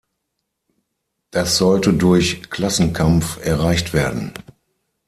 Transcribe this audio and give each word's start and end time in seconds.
Das 1.29 1.57
sollte 1.59 1.93
durch 1.93 2.49
Klassenkampf 2.49 3.37
erreicht 3.45 3.93
werden. 3.93 4.33